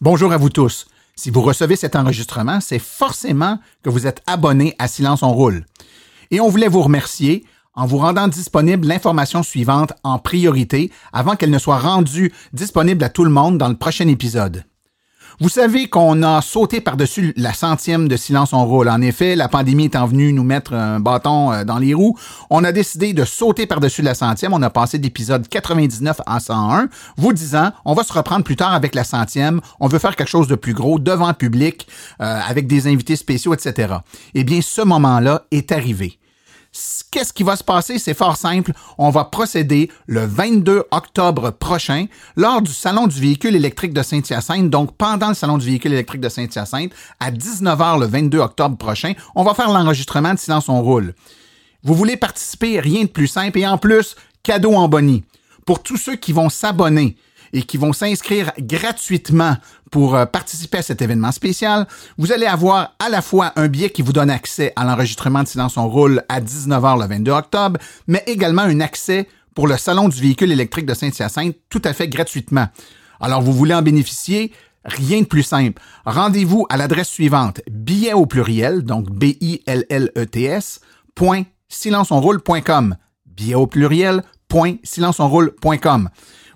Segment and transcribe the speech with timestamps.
[0.00, 0.86] Bonjour à vous tous.
[1.14, 5.64] Si vous recevez cet enregistrement, c'est forcément que vous êtes abonné à Silence on roule.
[6.32, 11.50] Et on voulait vous remercier en vous rendant disponible l'information suivante en priorité avant qu'elle
[11.50, 14.64] ne soit rendue disponible à tout le monde dans le prochain épisode.
[15.40, 18.88] Vous savez qu'on a sauté par-dessus la centième de silence on roule.
[18.88, 22.16] En effet, la pandémie étant venue nous mettre un bâton euh, dans les roues,
[22.50, 24.52] on a décidé de sauter par-dessus la centième.
[24.52, 28.74] On a passé d'épisode 99 à 101, vous disant, on va se reprendre plus tard
[28.74, 29.60] avec la centième.
[29.80, 31.88] On veut faire quelque chose de plus gros devant le public,
[32.20, 33.94] euh, avec des invités spéciaux, etc.
[34.34, 36.18] Eh bien, ce moment-là est arrivé.
[37.10, 38.00] Qu'est-ce qui va se passer?
[38.00, 38.72] C'est fort simple.
[38.98, 44.68] On va procéder le 22 octobre prochain lors du Salon du véhicule électrique de Saint-Hyacinthe.
[44.68, 49.12] Donc, pendant le Salon du véhicule électrique de Saint-Hyacinthe, à 19h le 22 octobre prochain,
[49.36, 51.14] on va faire l'enregistrement de Silence on roule.
[51.84, 52.80] Vous voulez participer?
[52.80, 53.58] Rien de plus simple.
[53.60, 55.22] Et en plus, cadeau en bonnie.
[55.66, 57.16] Pour tous ceux qui vont s'abonner,
[57.54, 59.56] et qui vont s'inscrire gratuitement
[59.90, 61.86] pour euh, participer à cet événement spécial,
[62.18, 65.48] vous allez avoir à la fois un billet qui vous donne accès à l'enregistrement de
[65.48, 70.08] Silence on roule à 19h le 22 octobre, mais également un accès pour le Salon
[70.08, 72.66] du véhicule électrique de Saint-Hyacinthe tout à fait gratuitement.
[73.20, 74.52] Alors, vous voulez en bénéficier?
[74.84, 75.80] Rien de plus simple.
[76.04, 80.80] Rendez-vous à l'adresse suivante, billet au pluriel, donc B-I-L-L-E-T-S,
[81.14, 82.96] point silenceonroule.com.
[83.24, 86.10] Billet au pluriel, point silenceonroule.com.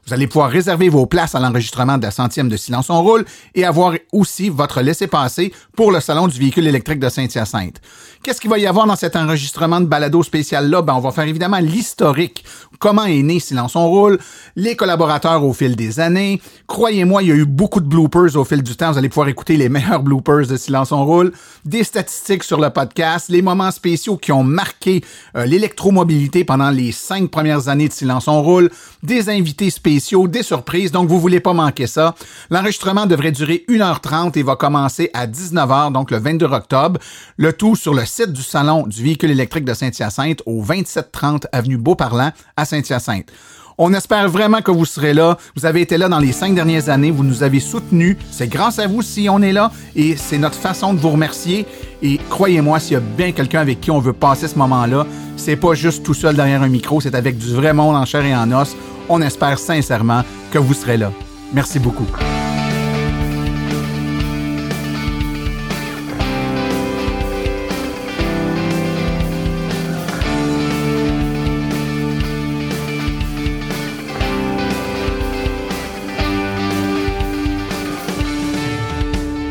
[0.08, 3.26] Vous allez pouvoir réserver vos places à l'enregistrement de la centième de Silence on roule
[3.54, 7.78] et avoir aussi votre laissez-passer pour le Salon du véhicule électrique de Saint-Hyacinthe.
[8.22, 10.80] Qu'est-ce qu'il va y avoir dans cet enregistrement de balado spécial-là?
[10.80, 12.42] Ben, on va faire évidemment l'historique.
[12.78, 14.18] Comment est né Silence on roule,
[14.56, 16.40] les collaborateurs au fil des années.
[16.66, 18.92] Croyez-moi, il y a eu beaucoup de bloopers au fil du temps.
[18.92, 21.32] Vous allez pouvoir écouter les meilleurs bloopers de Silence on roule,
[21.64, 25.04] des statistiques sur le podcast, les moments spéciaux qui ont marqué
[25.36, 28.70] euh, l'électromobilité pendant les cinq premières années de Silence on roule,
[29.02, 30.92] des invités spéciaux, des surprises.
[30.92, 32.14] Donc, vous voulez pas manquer ça.
[32.50, 37.00] L'enregistrement devrait durer 1h30 et va commencer à 19h, donc le 22 octobre.
[37.36, 41.78] Le tout sur le site du Salon du véhicule électrique de Saint-Hyacinthe au 2730 avenue
[41.78, 43.32] Beauparlant à Saint-Hyacinthe.
[43.76, 45.36] On espère vraiment que vous serez là.
[45.56, 47.10] Vous avez été là dans les cinq dernières années.
[47.10, 48.16] Vous nous avez soutenus.
[48.30, 51.66] C'est grâce à vous si on est là et c'est notre façon de vous remercier.
[52.02, 55.06] Et croyez-moi, s'il y a bien quelqu'un avec qui on veut passer ce moment-là,
[55.36, 58.24] c'est pas juste tout seul derrière un micro, c'est avec du vrai monde en chair
[58.24, 58.76] et en os.
[59.08, 61.12] On espère sincèrement que vous serez là.
[61.52, 62.06] Merci beaucoup.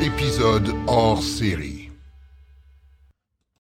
[0.03, 1.76] Épisode hors série.